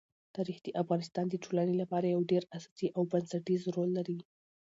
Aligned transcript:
تاریخ 0.35 0.57
د 0.63 0.67
افغانستان 0.81 1.25
د 1.29 1.35
ټولنې 1.43 1.75
لپاره 1.81 2.05
یو 2.13 2.21
ډېر 2.31 2.43
اساسي 2.57 2.87
او 2.95 3.01
بنسټيز 3.11 3.61
رول 3.75 3.89
لري. 3.97 4.17